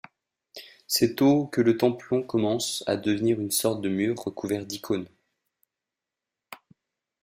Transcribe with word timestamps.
C’est 0.87 1.21
au 1.21 1.45
que 1.45 1.61
le 1.61 1.77
templon 1.77 2.23
commence 2.23 2.83
à 2.87 2.97
devenir 2.97 3.39
une 3.39 3.51
sorte 3.51 3.81
de 3.81 3.89
mur 3.89 4.15
recouvert 4.17 4.65
d’icônes. 4.65 5.05